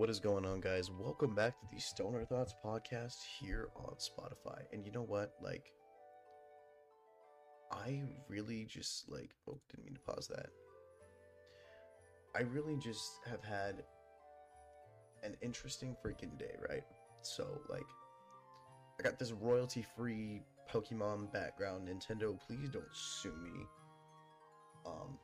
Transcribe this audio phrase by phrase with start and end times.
[0.00, 0.90] What is going on, guys?
[0.90, 4.62] Welcome back to the Stoner Thoughts podcast here on Spotify.
[4.72, 5.34] And you know what?
[5.42, 5.66] Like,
[7.70, 10.46] I really just like, oh, didn't mean to pause that.
[12.34, 13.82] I really just have had
[15.22, 16.84] an interesting freaking day, right?
[17.20, 17.84] So, like,
[18.98, 20.40] I got this royalty free
[20.72, 21.88] Pokemon background.
[21.88, 23.66] Nintendo, please don't sue me.
[24.86, 25.18] Um,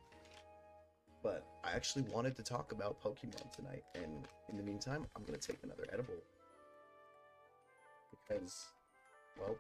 [1.27, 5.39] but I actually wanted to talk about Pokemon tonight, and in the meantime, I'm gonna
[5.39, 6.14] take another edible
[8.12, 8.67] because,
[9.36, 9.57] well,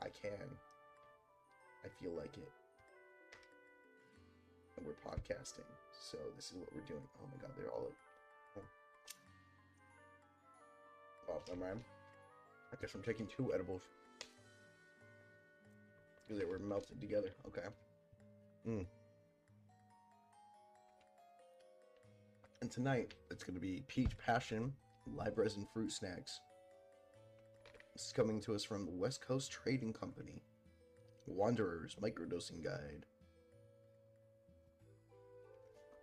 [0.00, 0.46] I can.
[1.84, 2.48] I feel like it,
[4.76, 7.02] and we're podcasting, so this is what we're doing.
[7.20, 7.90] Oh my God, they're all.
[11.28, 11.80] Oh, never mind.
[12.72, 13.82] I guess I'm taking two edibles
[16.22, 17.32] because they were melted together.
[17.48, 17.66] Okay.
[18.64, 18.82] Hmm.
[22.60, 24.72] And tonight, it's going to be Peach Passion,
[25.06, 26.40] live resin fruit snacks.
[27.94, 30.42] This is coming to us from the West Coast Trading Company.
[31.28, 33.06] Wanderer's Microdosing Guide.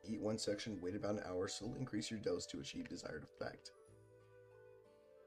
[0.08, 3.72] Eat one section, wait about an hour, slowly increase your dose to achieve desired effect.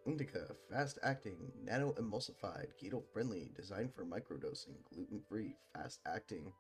[0.07, 6.51] Indica, fast acting, nano emulsified, keto friendly, designed for microdosing, gluten free, fast acting.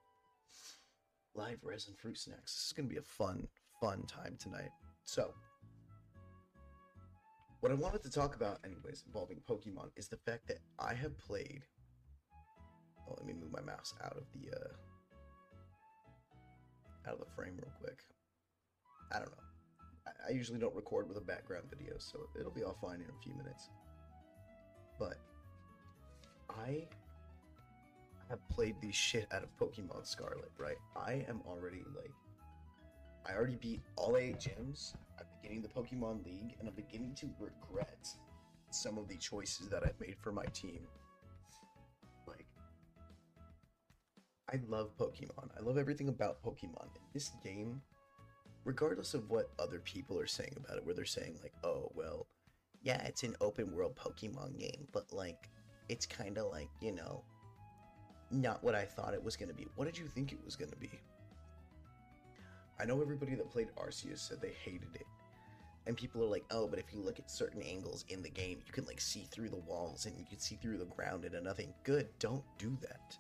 [1.34, 2.52] Live resin fruit snacks.
[2.52, 3.48] This is going to be a fun,
[3.80, 4.70] fun time tonight.
[5.04, 5.32] So,
[7.60, 11.18] what I wanted to talk about, anyways, involving Pokemon, is the fact that I have
[11.18, 11.62] played.
[13.08, 14.68] Oh, let me move my mouse out of the uh,
[17.06, 18.00] out of the frame real quick.
[19.10, 19.44] I don't know.
[20.06, 23.06] I, I usually don't record with a background video, so it'll be all fine in
[23.06, 23.70] a few minutes.
[24.98, 25.16] But
[26.50, 26.86] I
[28.28, 30.76] have played the shit out of Pokemon Scarlet, right?
[30.94, 32.12] I am already like
[33.26, 37.28] I already beat all eight gyms the beginning the Pokemon League, and I'm beginning to
[37.38, 38.08] regret
[38.70, 40.80] some of the choices that I've made for my team.
[42.26, 42.46] Like,
[44.52, 45.50] I love Pokemon.
[45.56, 46.84] I love everything about Pokemon.
[46.94, 47.80] In this game,
[48.64, 52.26] regardless of what other people are saying about it, where they're saying, like, oh, well,
[52.82, 55.48] yeah, it's an open world Pokemon game, but, like,
[55.88, 57.24] it's kind of like, you know,
[58.30, 59.66] not what I thought it was going to be.
[59.76, 60.90] What did you think it was going to be?
[62.80, 65.06] I know everybody that played Arceus said they hated it.
[65.86, 68.60] And people are like, oh, but if you look at certain angles in the game,
[68.66, 71.40] you can like see through the walls and you can see through the ground into
[71.40, 71.72] nothing.
[71.82, 73.16] Good, don't do that.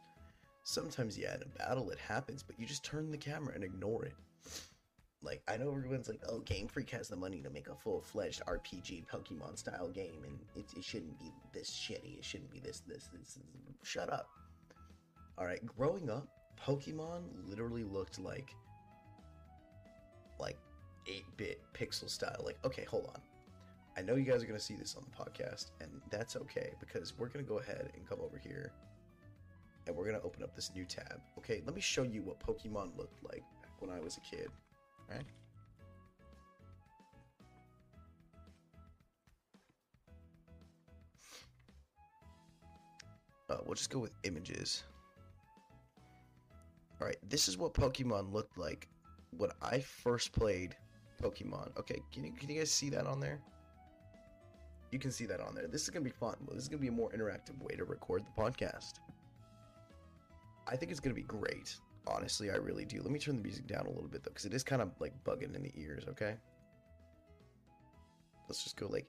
[0.64, 4.04] Sometimes, yeah, in a battle it happens, but you just turn the camera and ignore
[4.04, 4.14] it.
[5.22, 8.02] Like, I know everyone's like, oh, Game Freak has the money to make a full
[8.02, 12.18] fledged RPG Pokemon style game, and it, it shouldn't be this shitty.
[12.18, 13.34] It shouldn't be this, this, this.
[13.34, 13.38] this.
[13.82, 14.28] Shut up.
[15.38, 16.28] Alright, growing up,
[16.60, 18.54] Pokemon literally looked like
[20.38, 20.56] like
[21.08, 22.42] 8-bit pixel style.
[22.44, 23.20] Like, okay, hold on.
[23.96, 26.72] I know you guys are going to see this on the podcast, and that's okay
[26.78, 28.72] because we're going to go ahead and come over here
[29.88, 31.20] and we're going to open up this new tab.
[31.38, 34.48] Okay, let me show you what Pokemon looked like back when I was a kid.
[35.10, 35.24] All right?
[43.50, 44.84] Uh, we'll just go with images.
[47.00, 48.88] Alright, this is what Pokemon looked like
[49.36, 50.76] when I first played
[51.22, 51.76] Pokemon.
[51.78, 53.40] Okay, can you, can you guys see that on there?
[54.90, 55.66] You can see that on there.
[55.66, 56.36] This is to be fun.
[56.50, 58.94] This is to be a more interactive way to record the podcast.
[60.66, 61.76] I think it's to be great.
[62.06, 63.02] Honestly, I really do.
[63.02, 64.90] Let me turn the music down a little bit though, because it is kind of
[64.98, 66.36] like bugging in the ears, okay?
[68.48, 69.06] Let's just go like.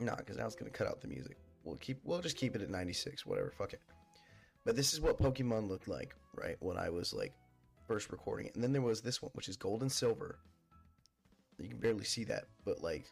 [0.00, 1.38] Nah, because now it's to cut out the music.
[1.64, 3.80] We'll keep, we'll just keep it at 96, whatever, fuck it.
[4.66, 6.56] But this is what Pokemon looked like, right?
[6.58, 7.32] When I was like
[7.86, 8.56] first recording it.
[8.56, 10.40] And then there was this one, which is gold and silver.
[11.60, 13.06] You can barely see that, but like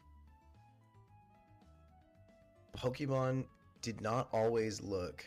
[2.77, 3.45] Pokemon
[3.83, 5.25] did not always look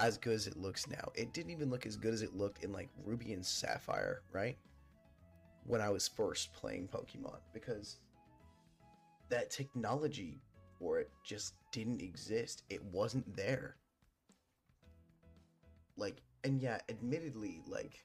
[0.00, 1.12] as good as it looks now.
[1.14, 4.58] It didn't even look as good as it looked in like Ruby and Sapphire, right?
[5.64, 7.98] When I was first playing Pokemon because
[9.28, 10.42] that technology
[10.78, 12.62] for it just didn't exist.
[12.70, 13.76] It wasn't there.
[15.96, 18.04] Like, and yeah, admittedly, like,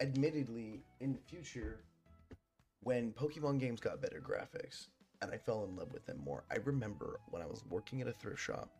[0.00, 1.80] admittedly, in the future,
[2.82, 4.88] when Pokemon games got better graphics
[5.22, 8.08] and I fell in love with them more, I remember when I was working at
[8.08, 8.70] a thrift shop,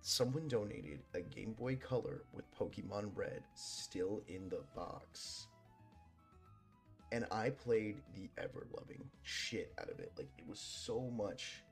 [0.00, 5.48] someone donated a Game Boy Color with Pokemon Red still in the box
[7.12, 10.12] and I played the ever loving shit out of it.
[10.16, 11.62] Like it was so much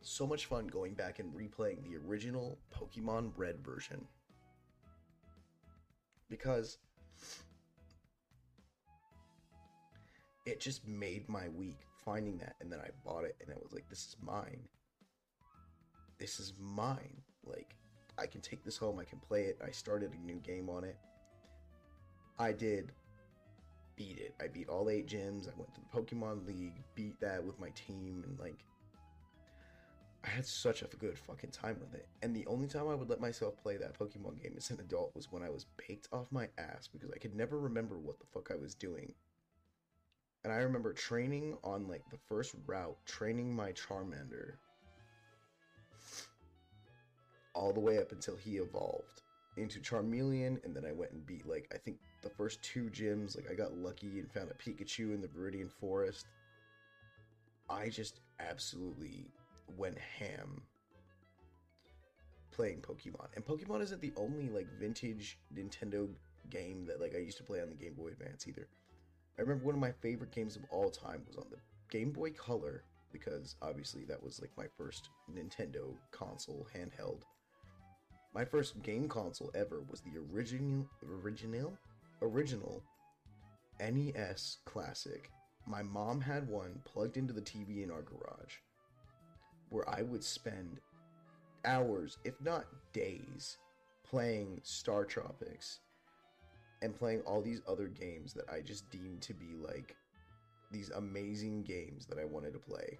[0.00, 4.06] so much fun going back and replaying the original Pokemon Red version.
[6.32, 6.78] because
[10.46, 13.72] it just made my week finding that and then I bought it and I was
[13.72, 14.62] like this is mine.
[16.18, 17.20] This is mine.
[17.44, 17.76] Like
[18.18, 19.58] I can take this home, I can play it.
[19.64, 20.96] I started a new game on it.
[22.38, 22.92] I did
[23.96, 24.34] beat it.
[24.40, 25.48] I beat all 8 gyms.
[25.48, 28.64] I went to the Pokemon League, beat that with my team and like
[30.24, 32.06] I had such a good fucking time with it.
[32.22, 35.14] And the only time I would let myself play that Pokemon game as an adult
[35.16, 38.26] was when I was baked off my ass because I could never remember what the
[38.26, 39.12] fuck I was doing.
[40.44, 44.54] And I remember training on like the first route, training my Charmander
[47.54, 49.22] all the way up until he evolved
[49.56, 53.36] into Charmeleon, and then I went and beat like I think the first two gyms.
[53.36, 56.26] Like I got lucky and found a Pikachu in the Viridian Forest.
[57.68, 59.26] I just absolutely
[59.76, 60.62] went ham
[62.50, 63.26] playing Pokemon.
[63.34, 66.08] And Pokemon isn't the only like vintage Nintendo
[66.50, 68.68] game that like I used to play on the Game Boy Advance either.
[69.38, 71.58] I remember one of my favorite games of all time was on the
[71.90, 77.22] Game Boy Color because obviously that was like my first Nintendo console handheld.
[78.34, 81.76] My first game console ever was the original original
[82.22, 82.82] original
[83.80, 85.30] NES Classic.
[85.66, 88.56] My mom had one plugged into the TV in our garage
[89.70, 90.80] where I would spend
[91.64, 93.56] hours, if not days,
[94.04, 95.80] playing Star Tropics
[96.82, 99.96] and playing all these other games that I just deemed to be like
[100.70, 102.98] these amazing games that I wanted to play.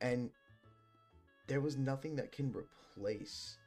[0.00, 0.30] And
[1.46, 3.57] there was nothing that can replace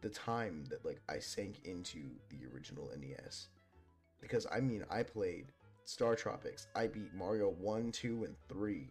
[0.00, 3.48] the time that like I sank into the original NES.
[4.20, 5.46] Because I mean, I played
[5.84, 6.66] Star Tropics.
[6.74, 8.90] I beat Mario 1, 2, and 3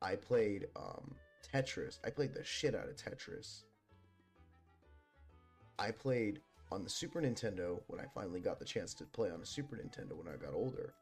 [0.00, 1.14] I played um,
[1.52, 1.98] Tetris.
[2.04, 3.62] I played the shit out of Tetris.
[5.78, 9.40] I played on the Super Nintendo when I finally got the chance to play on
[9.40, 10.94] a Super Nintendo when I got older.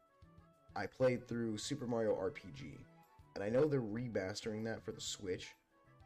[0.75, 2.77] I played through Super Mario RPG.
[3.35, 5.53] And I know they're remastering that for the Switch,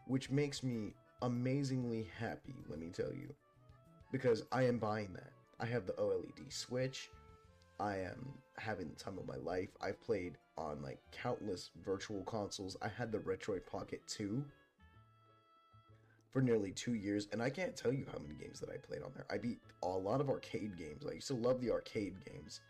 [0.07, 3.33] which makes me amazingly happy, let me tell you.
[4.11, 5.31] Because I am buying that.
[5.59, 7.09] I have the OLED Switch.
[7.79, 9.69] I am having the time of my life.
[9.81, 12.77] I've played on like countless virtual consoles.
[12.81, 14.43] I had the Retroid Pocket 2
[16.31, 19.01] for nearly two years, and I can't tell you how many games that I played
[19.03, 19.25] on there.
[19.29, 21.05] I beat a lot of arcade games.
[21.09, 22.61] I used to love the arcade games,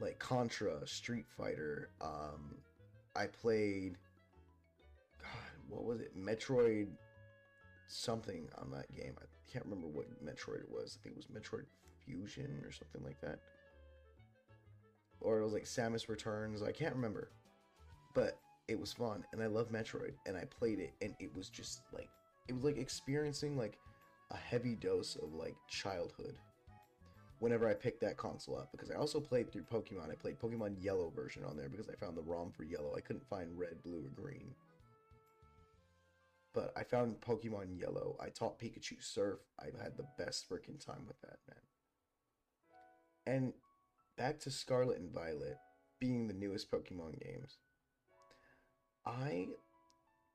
[0.00, 1.90] like Contra, Street Fighter.
[2.00, 2.56] Um,
[3.14, 3.98] I played,
[5.20, 6.16] God, what was it?
[6.16, 6.88] Metroid
[7.86, 9.14] something on that game.
[9.18, 10.98] I can't remember what Metroid it was.
[10.98, 11.66] I think it was Metroid
[12.04, 13.38] Fusion or something like that
[15.24, 16.62] or it was like Samus Returns.
[16.62, 17.30] I can't remember,
[18.14, 18.38] but
[18.68, 21.82] it was fun, and I love Metroid, and I played it, and it was just
[21.92, 22.08] like
[22.46, 23.78] it was like experiencing like
[24.30, 26.36] a heavy dose of like childhood
[27.40, 30.10] whenever I picked that console up because I also played through Pokemon.
[30.10, 32.94] I played Pokemon Yellow version on there because I found the ROM for Yellow.
[32.96, 34.54] I couldn't find Red, Blue, or Green.
[36.54, 38.16] But I found Pokemon Yellow.
[38.20, 39.40] I taught Pikachu Surf.
[39.58, 41.58] I had the best freaking time with that, man.
[43.26, 43.52] And
[44.16, 45.58] back to Scarlet and Violet
[45.98, 47.58] being the newest Pokemon games.
[49.04, 49.48] I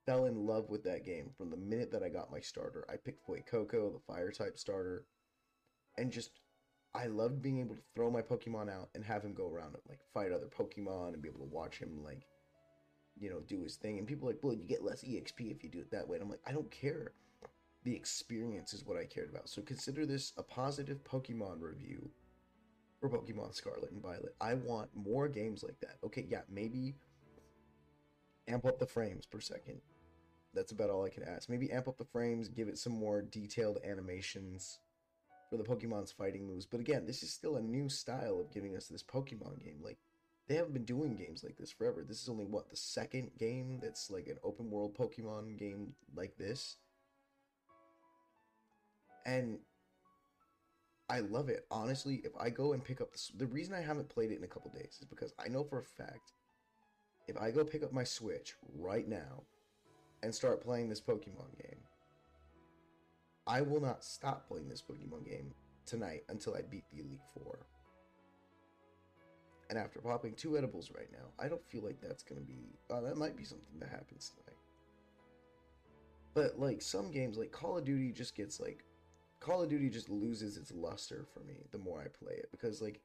[0.05, 2.85] fell in love with that game from the minute that I got my starter.
[2.89, 5.05] I picked Fuecoco, the fire type starter,
[5.97, 6.31] and just
[6.93, 9.83] I loved being able to throw my Pokemon out and have him go around and
[9.87, 12.23] like fight other Pokemon and be able to watch him like
[13.19, 13.97] you know do his thing.
[13.97, 16.15] And people are like, well, you get less EXP if you do it that way.
[16.15, 17.13] And I'm like, I don't care.
[17.83, 19.49] The experience is what I cared about.
[19.49, 22.09] So consider this a positive Pokemon review
[22.99, 24.35] for Pokemon Scarlet and Violet.
[24.41, 25.97] I want more games like that.
[26.03, 26.95] Okay, yeah, maybe
[28.47, 29.79] amp up the frames per second.
[30.53, 31.49] That's about all I can ask.
[31.49, 34.79] Maybe amp up the frames, give it some more detailed animations
[35.49, 36.65] for the Pokemon's fighting moves.
[36.65, 39.77] But again, this is still a new style of giving us this Pokemon game.
[39.81, 39.97] Like,
[40.49, 42.03] they haven't been doing games like this forever.
[42.05, 46.35] This is only, what, the second game that's like an open world Pokemon game like
[46.37, 46.77] this?
[49.27, 49.59] And
[51.07, 51.67] I love it.
[51.69, 54.43] Honestly, if I go and pick up the, the reason I haven't played it in
[54.43, 56.33] a couple days is because I know for a fact
[57.27, 59.43] if I go pick up my Switch right now
[60.23, 61.77] and start playing this Pokemon game,
[63.45, 65.53] I will not stop playing this Pokemon game
[65.85, 67.59] tonight until I beat the Elite Four.
[69.69, 72.75] And after popping two edibles right now, I don't feel like that's gonna be.
[72.89, 74.57] Uh, that might be something that happens tonight.
[76.33, 78.83] But like some games, like Call of Duty, just gets like
[79.39, 82.81] Call of Duty just loses its luster for me the more I play it because
[82.81, 83.01] like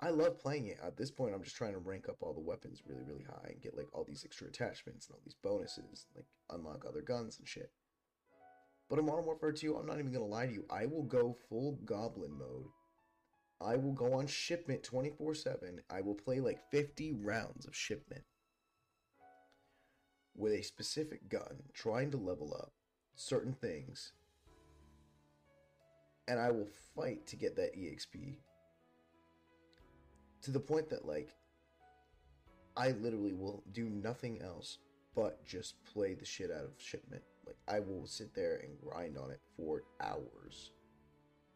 [0.00, 0.78] I love playing it.
[0.82, 3.48] At this point, I'm just trying to rank up all the weapons really, really high
[3.48, 7.38] and get like all these extra attachments and all these bonuses, like unlock other guns
[7.38, 7.70] and shit.
[8.88, 11.36] But in Modern Warfare 2, I'm not even gonna lie to you, I will go
[11.48, 12.66] full goblin mode.
[13.60, 15.80] I will go on shipment 24 7.
[15.90, 18.22] I will play like 50 rounds of shipment
[20.36, 22.72] with a specific gun, trying to level up
[23.16, 24.12] certain things.
[26.28, 28.36] And I will fight to get that EXP.
[30.42, 31.34] To the point that, like,
[32.76, 34.78] I literally will do nothing else
[35.16, 37.22] but just play the shit out of shipment.
[37.44, 40.70] Like, I will sit there and grind on it for hours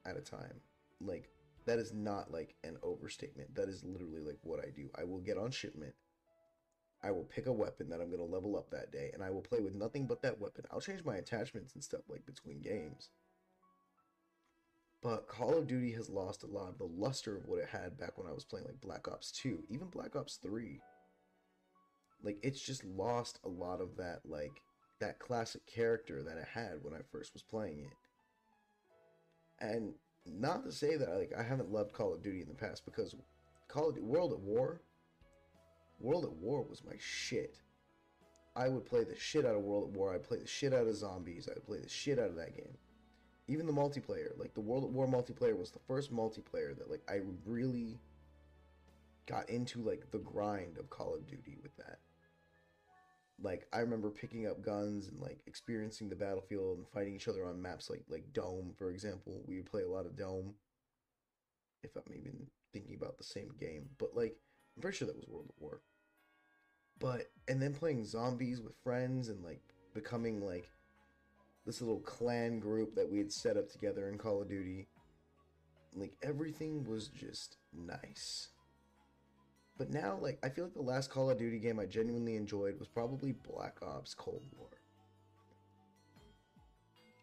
[0.04, 0.60] at a time.
[1.00, 1.28] Like,
[1.66, 3.54] that is not like an overstatement.
[3.54, 4.90] That is literally like what I do.
[4.98, 5.94] I will get on shipment.
[7.02, 9.30] I will pick a weapon that I'm going to level up that day and I
[9.30, 10.64] will play with nothing but that weapon.
[10.70, 13.10] I'll change my attachments and stuff like between games.
[15.02, 17.98] But Call of Duty has lost a lot of the luster of what it had
[17.98, 20.80] back when I was playing like Black Ops 2, even Black Ops 3.
[22.22, 24.62] Like it's just lost a lot of that like
[25.00, 27.96] that classic character that it had when I first was playing it.
[29.58, 29.94] And
[30.26, 33.14] not to say that like I haven't loved Call of Duty in the past because
[33.68, 34.80] Call of Duty World at War
[36.00, 37.60] World at War was my shit.
[38.54, 40.12] I would play the shit out of World at War.
[40.12, 41.48] I'd play the shit out of zombies.
[41.48, 42.76] I'd play the shit out of that game.
[43.48, 47.02] Even the multiplayer, like the World at War multiplayer was the first multiplayer that like
[47.08, 47.98] I really
[49.26, 51.98] got into like the grind of Call of Duty with that.
[53.42, 57.44] Like I remember picking up guns and like experiencing the battlefield and fighting each other
[57.44, 59.42] on maps like like Dome, for example.
[59.46, 60.54] We would play a lot of Dome.
[61.82, 64.36] If I'm even thinking about the same game, but like
[64.76, 65.80] I'm pretty sure that was World at War.
[67.00, 70.68] But and then playing zombies with friends and like becoming like
[71.66, 74.86] this little clan group that we had set up together in Call of Duty.
[75.94, 78.51] Like everything was just nice.
[79.78, 82.78] But now, like, I feel like the last Call of Duty game I genuinely enjoyed
[82.78, 84.68] was probably Black Ops Cold War.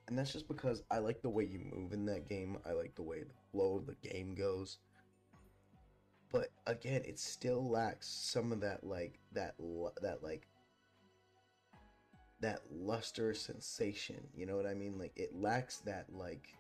[0.08, 2.58] And that's just because I like the way you move in that game.
[2.65, 4.79] I like the way the flow of the game goes
[6.32, 9.56] but again it still lacks some of that like that
[10.01, 10.48] that like
[12.41, 16.53] that luster sensation you know what i mean like it lacks that like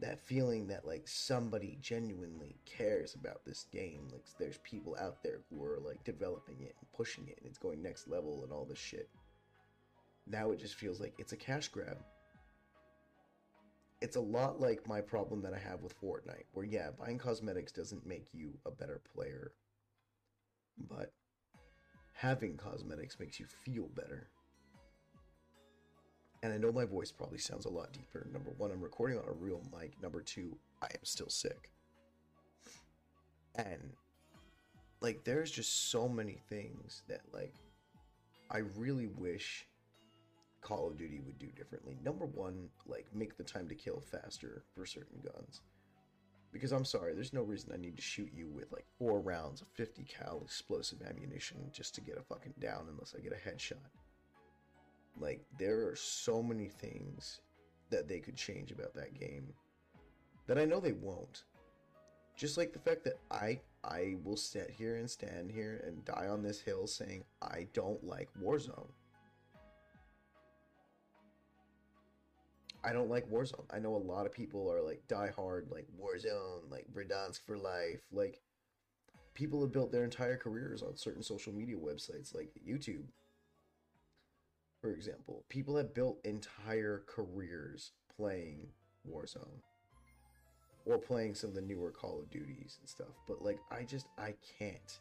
[0.00, 4.08] that feeling that like somebody genuinely cares about this game.
[4.10, 7.58] Like there's people out there who are like developing it and pushing it and it's
[7.58, 9.08] going next level and all this shit.
[10.26, 11.98] Now it just feels like it's a cash grab.
[14.00, 17.72] It's a lot like my problem that I have with Fortnite, where yeah, buying cosmetics
[17.72, 19.52] doesn't make you a better player,
[20.88, 21.12] but
[22.14, 24.28] having cosmetics makes you feel better.
[26.42, 28.26] And I know my voice probably sounds a lot deeper.
[28.32, 30.00] Number one, I'm recording on a real mic.
[30.02, 31.70] Number two, I am still sick.
[33.56, 33.92] And
[35.00, 37.54] like there's just so many things that like
[38.50, 39.66] I really wish
[40.60, 41.98] Call of Duty would do differently.
[42.04, 45.62] Number one, like make the time to kill faster for certain guns.
[46.52, 49.60] Because I'm sorry, there's no reason I need to shoot you with like four rounds
[49.60, 53.48] of 50 cal explosive ammunition just to get a fucking down unless I get a
[53.48, 53.76] headshot.
[55.18, 57.40] Like there are so many things
[57.90, 59.52] that they could change about that game
[60.46, 61.44] that I know they won't.
[62.36, 66.28] Just like the fact that I I will sit here and stand here and die
[66.28, 68.90] on this hill saying I don't like Warzone.
[72.82, 73.64] I don't like Warzone.
[73.70, 77.58] I know a lot of people are like die hard, like Warzone, like Verdansk for
[77.58, 78.00] life.
[78.10, 78.40] Like
[79.34, 83.04] people have built their entire careers on certain social media websites, like YouTube,
[84.80, 85.44] for example.
[85.48, 88.68] People have built entire careers playing
[89.08, 89.60] Warzone
[90.86, 93.14] or playing some of the newer Call of Duties and stuff.
[93.26, 94.98] But like, I just I can't,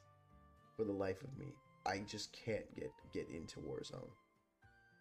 [0.76, 1.54] for the life of me,
[1.86, 4.10] I just can't get get into Warzone.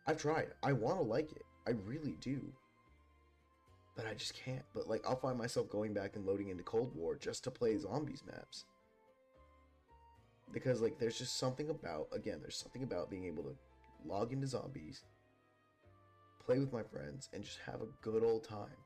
[0.06, 0.48] I've tried.
[0.62, 1.42] I want to like it.
[1.66, 2.40] I really do
[3.98, 4.62] but I just can't.
[4.72, 7.76] But like I'll find myself going back and loading into Cold War just to play
[7.76, 8.64] zombies maps.
[10.52, 13.56] Because like there's just something about again, there's something about being able to
[14.04, 15.04] log into zombies,
[16.44, 18.76] play with my friends, and just have a good old time.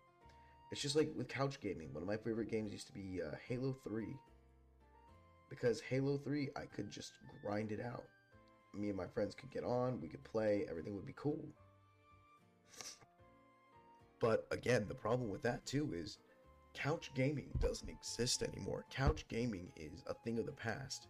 [0.70, 1.92] It's just like with couch gaming.
[1.92, 4.06] One of my favorite games used to be uh, Halo 3.
[5.50, 7.12] Because Halo 3, I could just
[7.44, 8.04] grind it out.
[8.74, 11.44] Me and my friends could get on, we could play, everything would be cool.
[14.18, 16.18] But again, the problem with that too is
[16.74, 18.86] couch gaming doesn't exist anymore.
[18.88, 21.08] Couch gaming is a thing of the past.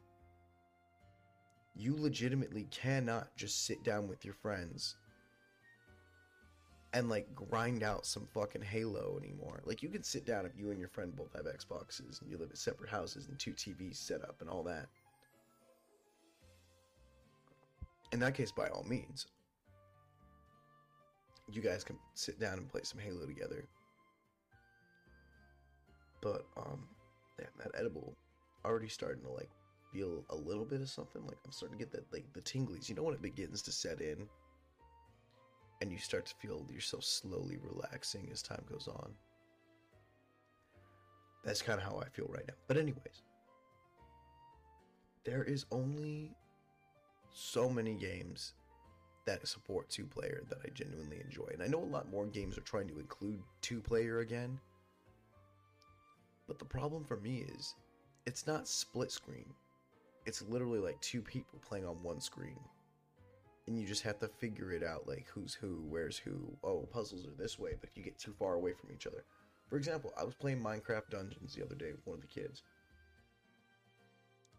[1.75, 4.97] You legitimately cannot just sit down with your friends
[6.93, 9.63] and like grind out some fucking Halo anymore.
[9.65, 12.37] Like you can sit down if you and your friend both have Xboxes and you
[12.37, 14.89] live at separate houses and two TVs set up and all that.
[18.13, 19.27] In that case, by all means.
[21.51, 23.67] you guys can sit down and play some Halo together.
[26.21, 26.87] But um,
[27.39, 28.15] damn, that edible
[28.65, 29.51] already starting to like
[29.93, 31.25] feel a little bit of something.
[31.27, 32.89] Like I'm starting to get that like the tinglies.
[32.89, 34.29] You know when it begins to set in,
[35.81, 39.13] and you start to feel yourself slowly relaxing as time goes on.
[41.45, 42.55] That's kind of how I feel right now.
[42.69, 43.23] But anyways,
[45.25, 46.31] there is only
[47.33, 48.55] so many games
[49.25, 51.49] that support two player that I genuinely enjoy.
[51.53, 54.59] And I know a lot more games are trying to include two player again.
[56.47, 57.75] But the problem for me is
[58.27, 59.53] it's not split screen.
[60.25, 62.61] It's literally like two people playing on one screen.
[63.67, 66.57] And you just have to figure it out like who's who, where's who.
[66.65, 69.25] Oh, puzzles are this way, but you get too far away from each other.
[69.69, 72.63] For example, I was playing Minecraft Dungeons the other day with one of the kids.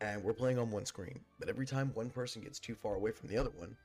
[0.01, 3.11] And we're playing on one screen, but every time one person gets too far away
[3.11, 3.75] from the other one,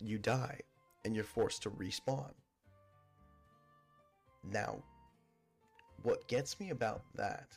[0.00, 0.60] you die
[1.04, 2.32] and you're forced to respawn.
[4.42, 4.82] Now,
[6.02, 7.48] what gets me about that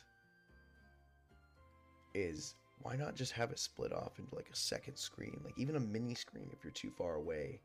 [2.14, 5.76] is why not just have it split off into like a second screen, like even
[5.76, 7.60] a mini screen if you're too far away,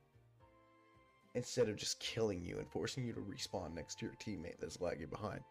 [1.36, 4.82] instead of just killing you and forcing you to respawn next to your teammate that's
[4.82, 5.42] lagging behind.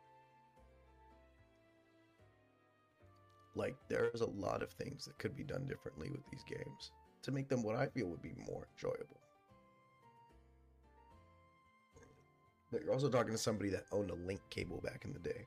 [3.54, 7.30] Like, there's a lot of things that could be done differently with these games to
[7.30, 9.20] make them what I feel would be more enjoyable.
[12.70, 15.46] But you're also talking to somebody that owned a link cable back in the day.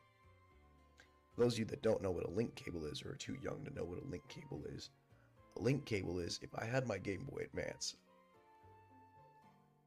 [1.38, 3.64] Those of you that don't know what a link cable is or are too young
[3.66, 4.90] to know what a link cable is,
[5.58, 7.96] a link cable is if I had my Game Boy Advance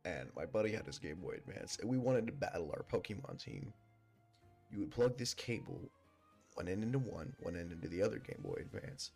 [0.05, 3.43] and my buddy had his Game Boy Advance and we wanted to battle our Pokemon
[3.43, 3.73] team,
[4.71, 5.91] you would plug this cable
[6.55, 9.13] one end into one, one end into the other Game Boy Advance,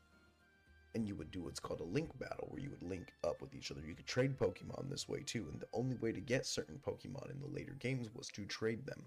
[0.95, 3.55] and you would do what's called a link battle where you would link up with
[3.55, 3.81] each other.
[3.85, 7.33] You could trade Pokemon this way too, and the only way to get certain Pokemon
[7.33, 9.05] in the later games was to trade them.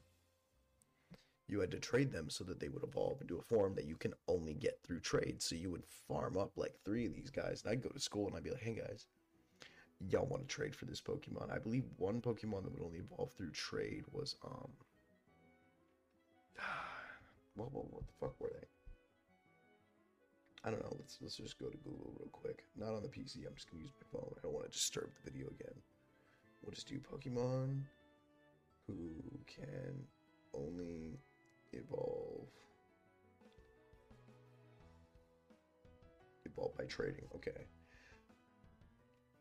[1.48, 3.96] You had to trade them so that they would evolve into a form that you
[3.96, 5.42] can only get through trade.
[5.42, 8.28] So you would farm up like three of these guys, and I'd go to school
[8.28, 9.06] and I'd be like, hey guys,
[10.10, 11.54] y'all want to trade for this Pokemon?
[11.54, 14.70] I believe one Pokemon that would only evolve through trade was um
[17.56, 18.68] what, what, what the fuck were they?
[20.64, 20.98] I don't know.
[21.00, 22.64] Let's let's just go to Google real quick.
[22.76, 23.46] Not on the PC.
[23.46, 24.34] I'm just gonna use my phone.
[24.36, 25.76] I don't want to disturb the video again.
[26.64, 27.82] We'll just do Pokemon
[28.88, 29.12] who
[29.46, 30.06] can
[30.56, 31.20] only
[31.76, 32.48] evolve
[36.46, 37.26] evolve by trading.
[37.36, 37.66] Okay.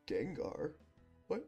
[0.06, 0.72] Gengar.
[1.28, 1.44] What?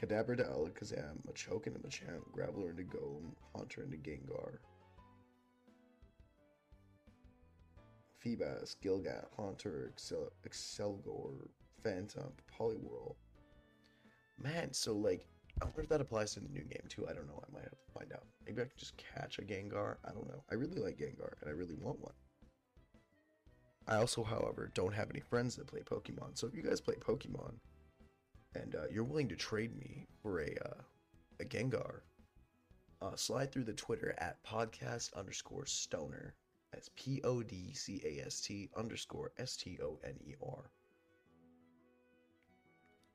[0.00, 4.58] Kadabra to Alakazam, Machoke into Machamp, Graveler into Golem, Haunter into Gengar.
[8.24, 11.48] Feebas, Gilgat, Haunter, Excel, Excelgor,
[11.82, 13.14] Phantom, Poliwhirl.
[14.42, 15.26] Man, so like,
[15.60, 17.06] I wonder if that applies to the new game too.
[17.08, 17.42] I don't know.
[17.42, 18.24] I might have to find out.
[18.46, 19.96] Maybe I can just catch a Gengar.
[20.04, 20.42] I don't know.
[20.50, 22.14] I really like Gengar, and I really want one.
[23.88, 26.38] I also, however, don't have any friends that play Pokemon.
[26.38, 27.54] So if you guys play Pokemon,
[28.54, 30.82] and uh, you're willing to trade me for a uh,
[31.40, 32.00] a Gengar,
[33.00, 36.34] uh, slide through the Twitter at podcast underscore stoner.
[36.72, 40.70] That's P O D C A S T underscore S T O N E R.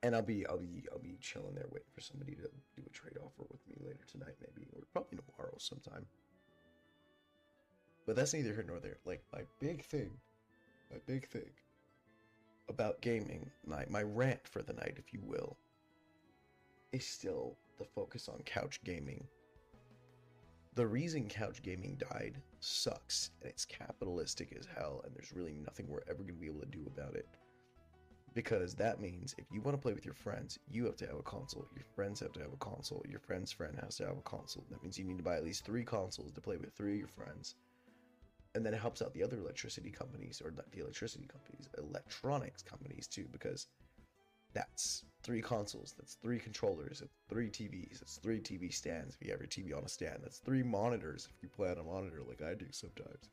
[0.04, 2.42] And I'll be I'll be I'll be chilling there waiting for somebody to
[2.76, 6.06] do a trade offer with me later tonight, maybe, or probably tomorrow sometime.
[8.06, 8.98] But that's neither here nor there.
[9.06, 10.12] Like my big thing,
[10.92, 11.50] my big thing
[12.70, 15.58] about gaming, my, my rant for the night, if you will,
[16.92, 19.26] is still the focus on couch gaming.
[20.76, 25.88] The reason couch gaming died sucks, and it's capitalistic as hell, and there's really nothing
[25.88, 27.28] we're ever going to be able to do about it.
[28.34, 31.17] Because that means if you want to play with your friends, you have to have
[31.17, 31.67] a console.
[31.76, 33.04] Your friends have to have a console.
[33.08, 34.65] Your friend's friend has to have a console.
[34.72, 37.00] That means you need to buy at least three consoles to play with three of
[37.00, 37.56] your friends
[38.56, 42.62] and then it helps out the other electricity companies or not the electricity companies electronics
[42.62, 43.67] companies too because
[44.54, 49.32] that's three consoles that's three controllers it's three tvs it's three tv stands if you
[49.32, 52.22] have your tv on a stand that's three monitors if you play on a monitor
[52.28, 53.30] like i do sometimes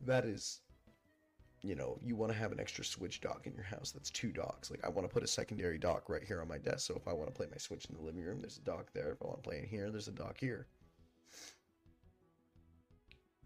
[0.00, 0.60] that is
[1.62, 4.30] you know you want to have an extra switch dock in your house that's two
[4.30, 6.94] docks like i want to put a secondary dock right here on my desk so
[6.94, 9.12] if i want to play my switch in the living room there's a dock there
[9.12, 10.66] if i want to play in here there's a dock here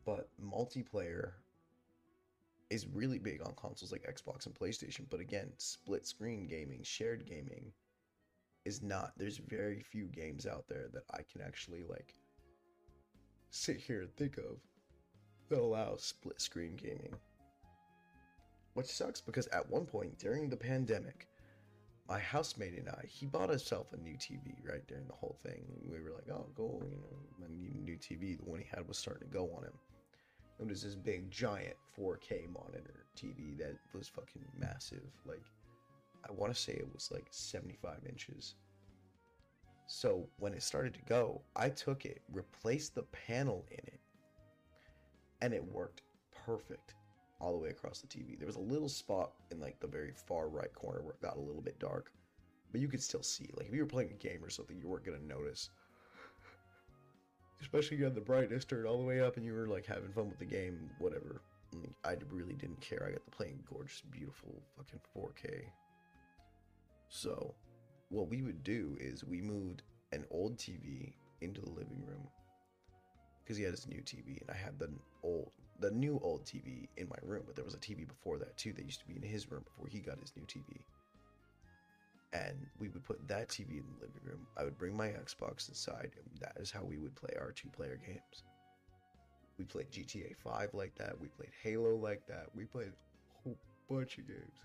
[0.04, 1.32] but multiplayer
[2.70, 5.04] is really big on consoles like Xbox and PlayStation.
[5.10, 7.72] But again, split screen gaming, shared gaming
[8.64, 9.12] is not.
[9.16, 12.14] There's very few games out there that I can actually like
[13.50, 14.60] sit here and think of
[15.48, 17.14] that allow split screen gaming.
[18.74, 21.28] Which sucks because at one point during the pandemic,
[22.08, 25.62] my housemate and I, he bought himself a new TV right during the whole thing.
[25.88, 28.36] We were like, oh, go, you know, I need a new TV.
[28.36, 29.74] The one he had was starting to go on him.
[30.58, 35.04] It was this big, giant 4K monitor TV that was fucking massive.
[35.24, 35.42] Like,
[36.28, 38.56] I want to say it was like 75 inches.
[39.86, 44.00] So when it started to go, I took it, replaced the panel in it,
[45.40, 46.02] and it worked
[46.44, 46.94] perfect
[47.40, 48.38] all the way across the TV.
[48.38, 51.36] There was a little spot in like the very far right corner where it got
[51.36, 52.12] a little bit dark,
[52.72, 53.48] but you could still see.
[53.56, 55.70] Like if you were playing a game or something, you weren't gonna notice.
[57.60, 60.12] Especially you had the brightness turned all the way up and you were like having
[60.12, 61.42] fun with the game, whatever.
[62.04, 63.04] I really didn't care.
[63.06, 65.62] I got to play in gorgeous, beautiful fucking 4K.
[67.08, 67.54] So,
[68.08, 72.26] what we would do is we moved an old TV into the living room
[73.42, 74.90] because he had his new TV, and I had the
[75.22, 75.50] old
[75.80, 78.72] the new old TV in my room, but there was a TV before that too
[78.74, 80.80] that used to be in his room before he got his new TV.
[82.32, 84.46] And we would put that TV in the living room.
[84.56, 87.68] I would bring my Xbox inside, and that is how we would play our two
[87.70, 88.44] player games.
[89.58, 93.58] We played GTA 5 like that, we played Halo like that, we played a whole
[93.88, 94.60] bunch of games.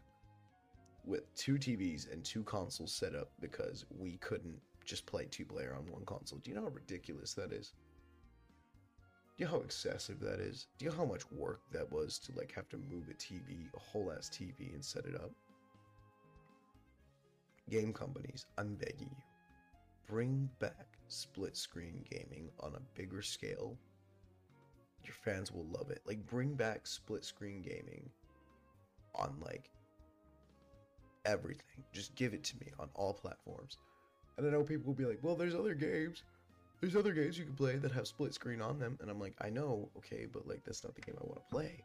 [1.06, 5.75] With two TVs and two consoles set up because we couldn't just play two player
[5.78, 6.39] on one console.
[6.39, 7.73] Do you know how ridiculous that is?
[9.38, 10.67] Do you know how excessive that is?
[10.78, 13.67] Do you know how much work that was to like have to move a TV,
[13.76, 15.32] a whole ass TV, and set it up?
[17.69, 19.24] Game companies, I'm begging you,
[20.08, 23.78] bring back split screen gaming on a bigger scale.
[25.04, 26.02] Your fans will love it.
[26.06, 28.10] Like, bring back split screen gaming
[29.15, 29.69] on like
[31.26, 31.84] everything.
[31.91, 33.78] Just give it to me on all platforms.
[34.38, 36.24] And I know people will be like, well, there's other games
[36.81, 39.35] there's other games you can play that have split screen on them and i'm like
[39.41, 41.83] i know okay but like that's not the game i want to play.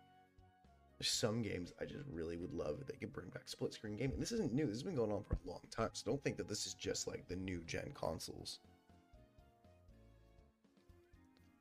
[0.98, 3.96] There's some games i just really would love if they could bring back split screen
[3.96, 4.20] gaming.
[4.20, 4.66] This isn't new.
[4.66, 6.74] This has been going on for a long time so don't think that this is
[6.74, 8.58] just like the new gen consoles.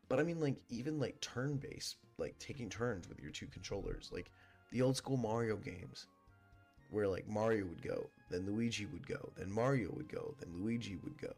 [0.09, 4.09] But i mean like even like turn based like taking turns with your two controllers
[4.11, 4.29] like
[4.71, 6.07] the old school mario games
[6.91, 10.97] where like mario would go then luigi would go then mario would go then luigi
[11.03, 11.33] would go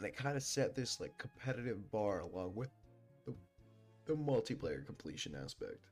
[0.00, 2.70] and it kind of set this like competitive bar along with
[3.26, 3.34] the,
[4.06, 5.90] the multiplayer completion aspect.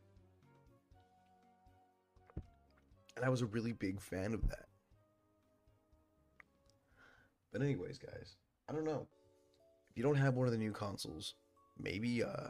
[3.16, 4.64] And I was a really big fan of that.
[7.52, 9.06] But anyways, guys, I don't know.
[9.90, 11.34] If you don't have one of the new consoles,
[11.78, 12.48] maybe uh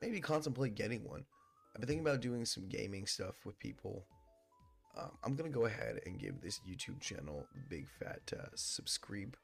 [0.00, 1.26] maybe contemplate getting one.
[1.74, 4.06] I've been thinking about doing some gaming stuff with people.
[4.96, 9.36] Um, I'm gonna go ahead and give this YouTube channel big fat uh, subscribe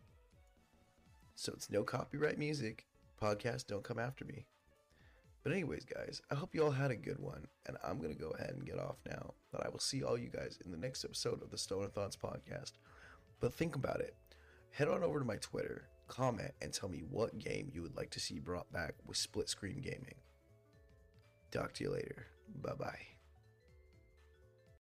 [1.39, 2.85] so it's no copyright music.
[3.23, 4.47] Podcast, don't come after me.
[5.45, 8.21] But, anyways, guys, I hope you all had a good one, and I'm going to
[8.21, 9.35] go ahead and get off now.
[9.53, 12.17] But I will see all you guys in the next episode of the Stoner Thoughts
[12.17, 12.73] podcast.
[13.39, 14.17] But think about it.
[14.73, 18.11] Head on over to my Twitter, comment, and tell me what game you would like
[18.11, 20.17] to see brought back with split screen gaming.
[21.53, 22.27] Talk to you later.
[22.61, 23.18] Bye bye.